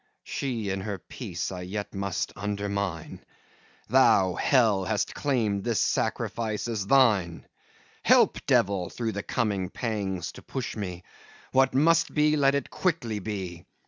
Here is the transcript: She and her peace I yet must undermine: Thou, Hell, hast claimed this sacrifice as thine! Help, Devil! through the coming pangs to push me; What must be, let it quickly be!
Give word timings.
She 0.23 0.71
and 0.71 0.81
her 0.81 0.97
peace 0.97 1.51
I 1.51 1.61
yet 1.61 1.93
must 1.93 2.33
undermine: 2.35 3.23
Thou, 3.87 4.33
Hell, 4.33 4.83
hast 4.85 5.13
claimed 5.13 5.63
this 5.63 5.79
sacrifice 5.79 6.67
as 6.67 6.87
thine! 6.87 7.45
Help, 8.01 8.43
Devil! 8.47 8.89
through 8.89 9.11
the 9.11 9.21
coming 9.21 9.69
pangs 9.69 10.31
to 10.31 10.41
push 10.41 10.75
me; 10.75 11.03
What 11.51 11.75
must 11.75 12.15
be, 12.15 12.35
let 12.35 12.55
it 12.55 12.71
quickly 12.71 13.19
be! 13.19 13.63